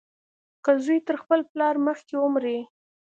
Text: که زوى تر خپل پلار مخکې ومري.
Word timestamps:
که 0.63 0.71
زوى 0.83 0.97
تر 1.07 1.15
خپل 1.21 1.39
پلار 1.51 1.75
مخکې 1.87 2.15
ومري. 2.17 2.59